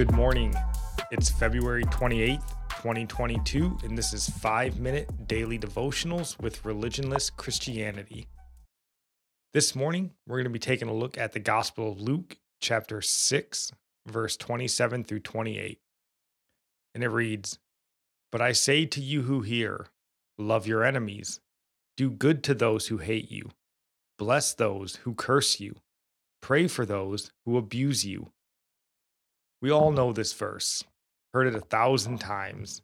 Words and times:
Good 0.00 0.12
morning. 0.12 0.54
It's 1.10 1.28
February 1.28 1.84
28th, 1.84 2.54
2022, 2.70 3.80
and 3.84 3.98
this 3.98 4.14
is 4.14 4.30
5 4.30 4.80
Minute 4.80 5.28
Daily 5.28 5.58
Devotionals 5.58 6.40
with 6.40 6.62
Religionless 6.62 7.30
Christianity. 7.36 8.26
This 9.52 9.74
morning, 9.74 10.12
we're 10.26 10.38
going 10.38 10.44
to 10.44 10.50
be 10.50 10.58
taking 10.58 10.88
a 10.88 10.94
look 10.94 11.18
at 11.18 11.32
the 11.32 11.38
Gospel 11.38 11.92
of 11.92 12.00
Luke, 12.00 12.38
chapter 12.62 13.02
6, 13.02 13.72
verse 14.06 14.38
27 14.38 15.04
through 15.04 15.20
28. 15.20 15.78
And 16.94 17.04
it 17.04 17.10
reads 17.10 17.58
But 18.32 18.40
I 18.40 18.52
say 18.52 18.86
to 18.86 19.02
you 19.02 19.24
who 19.24 19.42
hear, 19.42 19.88
love 20.38 20.66
your 20.66 20.82
enemies, 20.82 21.40
do 21.98 22.08
good 22.08 22.42
to 22.44 22.54
those 22.54 22.86
who 22.86 22.96
hate 22.96 23.30
you, 23.30 23.50
bless 24.18 24.54
those 24.54 24.96
who 25.02 25.12
curse 25.12 25.60
you, 25.60 25.74
pray 26.40 26.68
for 26.68 26.86
those 26.86 27.32
who 27.44 27.58
abuse 27.58 28.06
you. 28.06 28.32
We 29.62 29.70
all 29.70 29.92
know 29.92 30.12
this 30.12 30.32
verse, 30.32 30.84
heard 31.34 31.46
it 31.46 31.54
a 31.54 31.60
thousand 31.60 32.18
times. 32.18 32.82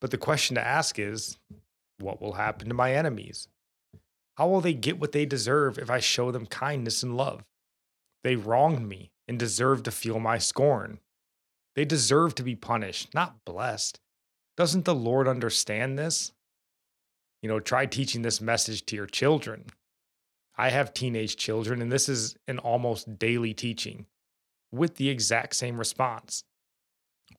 But 0.00 0.10
the 0.10 0.18
question 0.18 0.54
to 0.54 0.66
ask 0.66 0.98
is 0.98 1.38
what 1.98 2.20
will 2.20 2.34
happen 2.34 2.68
to 2.68 2.74
my 2.74 2.94
enemies? 2.94 3.48
How 4.36 4.48
will 4.48 4.60
they 4.60 4.74
get 4.74 5.00
what 5.00 5.10
they 5.10 5.26
deserve 5.26 5.78
if 5.78 5.90
I 5.90 5.98
show 5.98 6.30
them 6.30 6.46
kindness 6.46 7.02
and 7.02 7.16
love? 7.16 7.44
They 8.22 8.36
wronged 8.36 8.88
me 8.88 9.10
and 9.26 9.38
deserve 9.38 9.82
to 9.82 9.90
feel 9.90 10.20
my 10.20 10.38
scorn. 10.38 11.00
They 11.74 11.84
deserve 11.84 12.36
to 12.36 12.44
be 12.44 12.54
punished, 12.54 13.12
not 13.14 13.44
blessed. 13.44 13.98
Doesn't 14.56 14.84
the 14.84 14.94
Lord 14.94 15.26
understand 15.26 15.98
this? 15.98 16.32
You 17.42 17.48
know, 17.48 17.60
try 17.60 17.86
teaching 17.86 18.22
this 18.22 18.40
message 18.40 18.86
to 18.86 18.96
your 18.96 19.06
children. 19.06 19.66
I 20.56 20.70
have 20.70 20.94
teenage 20.94 21.36
children, 21.36 21.80
and 21.82 21.90
this 21.90 22.08
is 22.08 22.36
an 22.48 22.58
almost 22.58 23.18
daily 23.18 23.54
teaching 23.54 24.06
with 24.72 24.96
the 24.96 25.08
exact 25.08 25.56
same 25.56 25.78
response. 25.78 26.44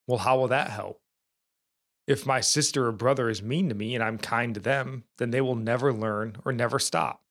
Well, 0.07 0.19
how 0.19 0.37
will 0.37 0.47
that 0.47 0.69
help? 0.69 0.99
If 2.07 2.25
my 2.25 2.41
sister 2.41 2.87
or 2.87 2.91
brother 2.91 3.29
is 3.29 3.43
mean 3.43 3.69
to 3.69 3.75
me 3.75 3.93
and 3.93 4.03
I'm 4.03 4.17
kind 4.17 4.55
to 4.55 4.59
them, 4.59 5.03
then 5.19 5.29
they 5.29 5.41
will 5.41 5.55
never 5.55 5.93
learn 5.93 6.37
or 6.43 6.51
never 6.51 6.79
stop. 6.79 7.21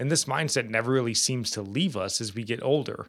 And 0.00 0.10
this 0.10 0.24
mindset 0.24 0.68
never 0.68 0.90
really 0.90 1.14
seems 1.14 1.52
to 1.52 1.62
leave 1.62 1.96
us 1.96 2.20
as 2.20 2.34
we 2.34 2.42
get 2.42 2.62
older. 2.62 3.06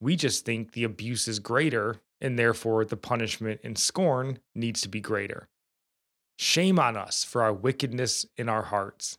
We 0.00 0.16
just 0.16 0.44
think 0.44 0.72
the 0.72 0.84
abuse 0.84 1.28
is 1.28 1.38
greater, 1.38 2.00
and 2.20 2.36
therefore 2.36 2.84
the 2.84 2.96
punishment 2.96 3.60
and 3.62 3.78
scorn 3.78 4.40
needs 4.54 4.80
to 4.80 4.88
be 4.88 5.00
greater. 5.00 5.48
Shame 6.36 6.78
on 6.78 6.96
us 6.96 7.22
for 7.22 7.42
our 7.42 7.52
wickedness 7.52 8.26
in 8.36 8.48
our 8.48 8.62
hearts. 8.62 9.18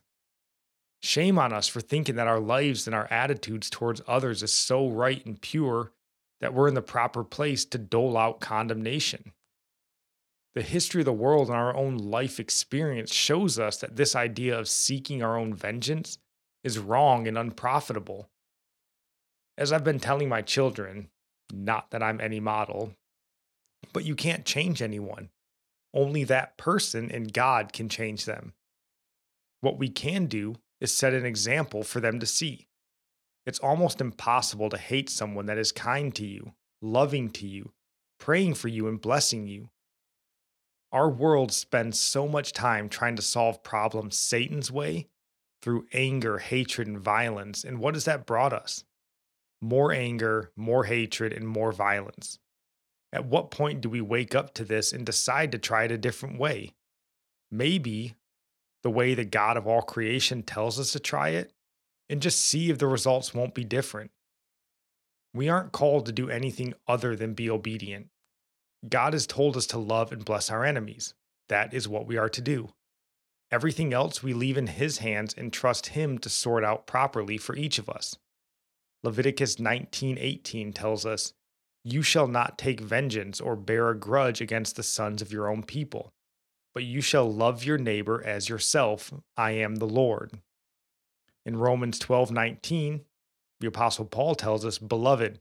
Shame 1.02 1.38
on 1.38 1.52
us 1.52 1.68
for 1.68 1.80
thinking 1.80 2.16
that 2.16 2.26
our 2.26 2.40
lives 2.40 2.86
and 2.86 2.94
our 2.94 3.06
attitudes 3.10 3.70
towards 3.70 4.02
others 4.06 4.42
is 4.42 4.52
so 4.52 4.88
right 4.88 5.24
and 5.24 5.40
pure 5.40 5.92
that 6.40 6.54
we're 6.54 6.68
in 6.68 6.74
the 6.74 6.82
proper 6.82 7.22
place 7.22 7.64
to 7.66 7.78
dole 7.78 8.16
out 8.16 8.40
condemnation. 8.40 9.32
The 10.54 10.62
history 10.62 11.02
of 11.02 11.06
the 11.06 11.12
world 11.12 11.48
and 11.48 11.56
our 11.56 11.76
own 11.76 11.96
life 11.96 12.40
experience 12.40 13.12
shows 13.12 13.58
us 13.58 13.76
that 13.78 13.96
this 13.96 14.16
idea 14.16 14.58
of 14.58 14.68
seeking 14.68 15.22
our 15.22 15.38
own 15.38 15.54
vengeance 15.54 16.18
is 16.64 16.78
wrong 16.78 17.28
and 17.28 17.38
unprofitable. 17.38 18.28
As 19.56 19.72
I've 19.72 19.84
been 19.84 20.00
telling 20.00 20.28
my 20.28 20.42
children, 20.42 21.08
not 21.52 21.90
that 21.90 22.02
I'm 22.02 22.20
any 22.20 22.40
model, 22.40 22.94
but 23.92 24.04
you 24.04 24.14
can't 24.14 24.44
change 24.44 24.82
anyone. 24.82 25.30
Only 25.94 26.24
that 26.24 26.56
person 26.56 27.10
and 27.10 27.32
God 27.32 27.72
can 27.72 27.88
change 27.88 28.24
them. 28.24 28.54
What 29.60 29.78
we 29.78 29.88
can 29.88 30.26
do 30.26 30.56
is 30.80 30.94
set 30.94 31.12
an 31.12 31.26
example 31.26 31.82
for 31.82 32.00
them 32.00 32.18
to 32.20 32.26
see. 32.26 32.66
It's 33.46 33.58
almost 33.58 34.00
impossible 34.00 34.68
to 34.70 34.78
hate 34.78 35.08
someone 35.08 35.46
that 35.46 35.58
is 35.58 35.72
kind 35.72 36.14
to 36.14 36.26
you, 36.26 36.52
loving 36.82 37.30
to 37.30 37.46
you, 37.46 37.72
praying 38.18 38.54
for 38.54 38.68
you, 38.68 38.86
and 38.86 39.00
blessing 39.00 39.46
you. 39.46 39.70
Our 40.92 41.08
world 41.08 41.52
spends 41.52 42.00
so 42.00 42.26
much 42.28 42.52
time 42.52 42.88
trying 42.88 43.16
to 43.16 43.22
solve 43.22 43.62
problems 43.62 44.18
Satan's 44.18 44.70
way 44.70 45.08
through 45.62 45.86
anger, 45.92 46.38
hatred, 46.38 46.88
and 46.88 46.98
violence. 46.98 47.64
And 47.64 47.78
what 47.78 47.94
has 47.94 48.04
that 48.06 48.26
brought 48.26 48.52
us? 48.52 48.84
More 49.60 49.92
anger, 49.92 50.50
more 50.56 50.84
hatred, 50.84 51.32
and 51.32 51.46
more 51.46 51.72
violence. 51.72 52.38
At 53.12 53.26
what 53.26 53.50
point 53.50 53.80
do 53.80 53.88
we 53.88 54.00
wake 54.00 54.34
up 54.34 54.54
to 54.54 54.64
this 54.64 54.92
and 54.92 55.04
decide 55.04 55.52
to 55.52 55.58
try 55.58 55.84
it 55.84 55.92
a 55.92 55.98
different 55.98 56.38
way? 56.38 56.74
Maybe 57.50 58.14
the 58.82 58.90
way 58.90 59.14
the 59.14 59.24
God 59.24 59.56
of 59.56 59.66
all 59.66 59.82
creation 59.82 60.42
tells 60.42 60.78
us 60.78 60.92
to 60.92 61.00
try 61.00 61.30
it 61.30 61.52
and 62.10 62.20
just 62.20 62.42
see 62.42 62.70
if 62.70 62.78
the 62.78 62.88
results 62.88 63.32
won't 63.32 63.54
be 63.54 63.62
different. 63.62 64.10
We 65.32 65.48
aren't 65.48 65.70
called 65.70 66.06
to 66.06 66.12
do 66.12 66.28
anything 66.28 66.74
other 66.88 67.14
than 67.14 67.34
be 67.34 67.48
obedient. 67.48 68.08
God 68.86 69.12
has 69.12 69.28
told 69.28 69.56
us 69.56 69.66
to 69.66 69.78
love 69.78 70.10
and 70.10 70.24
bless 70.24 70.50
our 70.50 70.64
enemies. 70.64 71.14
That 71.48 71.72
is 71.72 71.86
what 71.86 72.06
we 72.06 72.16
are 72.16 72.28
to 72.28 72.40
do. 72.40 72.70
Everything 73.52 73.92
else 73.94 74.22
we 74.22 74.32
leave 74.32 74.58
in 74.58 74.66
His 74.66 74.98
hands 74.98 75.34
and 75.38 75.52
trust 75.52 75.88
Him 75.88 76.18
to 76.18 76.28
sort 76.28 76.64
out 76.64 76.86
properly 76.86 77.38
for 77.38 77.54
each 77.54 77.78
of 77.78 77.88
us. 77.88 78.16
Leviticus 79.04 79.60
19:18 79.60 80.72
tells 80.72 81.06
us, 81.06 81.32
"You 81.84 82.02
shall 82.02 82.26
not 82.26 82.58
take 82.58 82.80
vengeance 82.80 83.40
or 83.40 83.54
bear 83.54 83.88
a 83.88 83.98
grudge 83.98 84.40
against 84.40 84.74
the 84.74 84.82
sons 84.82 85.22
of 85.22 85.32
your 85.32 85.48
own 85.48 85.62
people, 85.62 86.12
but 86.74 86.82
you 86.82 87.00
shall 87.00 87.32
love 87.32 87.64
your 87.64 87.78
neighbor 87.78 88.22
as 88.24 88.48
yourself. 88.48 89.14
I 89.36 89.52
am 89.52 89.76
the 89.76 89.86
Lord." 89.86 90.40
In 91.50 91.56
Romans 91.56 91.98
12:19, 91.98 93.06
the 93.58 93.66
apostle 93.66 94.04
Paul 94.04 94.36
tells 94.36 94.64
us, 94.64 94.78
"Beloved, 94.78 95.40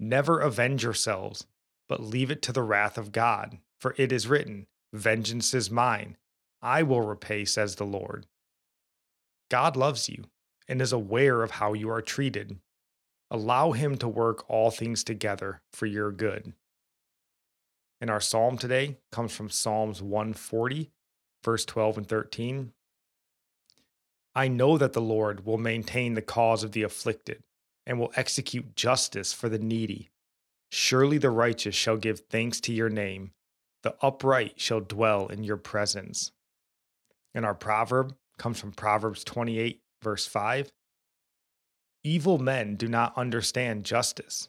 never 0.00 0.40
avenge 0.40 0.82
yourselves, 0.82 1.46
but 1.86 2.00
leave 2.02 2.32
it 2.32 2.42
to 2.42 2.52
the 2.52 2.64
wrath 2.64 2.98
of 2.98 3.12
God, 3.12 3.60
for 3.78 3.94
it 3.96 4.10
is 4.10 4.26
written, 4.26 4.66
vengeance 4.92 5.54
is 5.54 5.70
mine; 5.70 6.18
I 6.60 6.82
will 6.82 7.02
repay," 7.02 7.44
says 7.44 7.76
the 7.76 7.86
Lord. 7.86 8.26
God 9.48 9.76
loves 9.76 10.08
you 10.08 10.24
and 10.66 10.82
is 10.82 10.92
aware 10.92 11.44
of 11.44 11.52
how 11.52 11.72
you 11.72 11.88
are 11.88 12.02
treated. 12.02 12.58
Allow 13.30 13.70
him 13.70 13.96
to 13.98 14.08
work 14.08 14.50
all 14.50 14.72
things 14.72 15.04
together 15.04 15.62
for 15.72 15.86
your 15.86 16.10
good. 16.10 16.52
And 18.00 18.10
our 18.10 18.20
psalm 18.20 18.58
today 18.58 18.98
comes 19.12 19.36
from 19.36 19.50
Psalms 19.50 20.02
140, 20.02 20.90
verse 21.44 21.64
12 21.64 21.98
and 21.98 22.08
13. 22.08 22.73
I 24.34 24.48
know 24.48 24.76
that 24.78 24.92
the 24.92 25.00
Lord 25.00 25.46
will 25.46 25.58
maintain 25.58 26.14
the 26.14 26.22
cause 26.22 26.64
of 26.64 26.72
the 26.72 26.82
afflicted 26.82 27.42
and 27.86 27.98
will 27.98 28.12
execute 28.16 28.74
justice 28.74 29.32
for 29.32 29.48
the 29.48 29.58
needy. 29.58 30.10
Surely 30.70 31.18
the 31.18 31.30
righteous 31.30 31.74
shall 31.74 31.96
give 31.96 32.20
thanks 32.30 32.60
to 32.62 32.72
your 32.72 32.88
name, 32.88 33.32
the 33.82 33.94
upright 34.02 34.60
shall 34.60 34.80
dwell 34.80 35.28
in 35.28 35.44
your 35.44 35.56
presence. 35.56 36.32
And 37.34 37.44
our 37.44 37.54
proverb 37.54 38.14
comes 38.38 38.58
from 38.58 38.72
Proverbs 38.72 39.22
28, 39.22 39.80
verse 40.02 40.26
5. 40.26 40.72
Evil 42.02 42.38
men 42.38 42.76
do 42.76 42.88
not 42.88 43.16
understand 43.16 43.84
justice, 43.84 44.48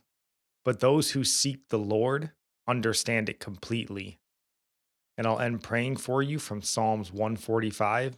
but 0.64 0.80
those 0.80 1.12
who 1.12 1.24
seek 1.24 1.70
the 1.70 1.78
Lord 1.80 2.32
understand 2.68 3.30
it 3.30 3.40
completely. 3.40 4.20
And 5.18 5.28
I'll 5.28 5.40
end 5.40 5.64
praying 5.64 5.98
for 5.98 6.24
you 6.24 6.40
from 6.40 6.62
Psalms 6.62 7.12
145, 7.14 8.18